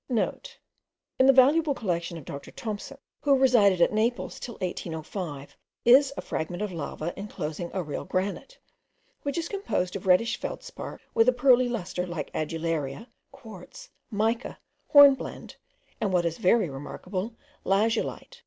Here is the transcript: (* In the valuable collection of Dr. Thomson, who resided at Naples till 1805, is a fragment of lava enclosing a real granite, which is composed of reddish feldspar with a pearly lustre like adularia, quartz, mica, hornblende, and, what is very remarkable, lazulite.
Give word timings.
(* 0.05 0.09
In 0.09 1.27
the 1.27 1.31
valuable 1.31 1.75
collection 1.75 2.17
of 2.17 2.25
Dr. 2.25 2.49
Thomson, 2.49 2.97
who 3.19 3.37
resided 3.37 3.81
at 3.81 3.93
Naples 3.93 4.39
till 4.39 4.55
1805, 4.55 5.55
is 5.85 6.11
a 6.17 6.21
fragment 6.23 6.63
of 6.63 6.71
lava 6.71 7.13
enclosing 7.15 7.69
a 7.71 7.83
real 7.83 8.03
granite, 8.03 8.57
which 9.21 9.37
is 9.37 9.47
composed 9.47 9.95
of 9.95 10.07
reddish 10.07 10.39
feldspar 10.39 10.99
with 11.13 11.29
a 11.29 11.33
pearly 11.33 11.69
lustre 11.69 12.07
like 12.07 12.33
adularia, 12.33 13.09
quartz, 13.31 13.89
mica, 14.09 14.57
hornblende, 14.87 15.55
and, 16.01 16.11
what 16.11 16.25
is 16.25 16.39
very 16.39 16.67
remarkable, 16.67 17.35
lazulite. 17.63 18.39